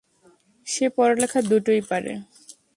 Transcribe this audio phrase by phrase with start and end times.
[0.67, 2.13] সে পড়ালেখা দুটোই পারে।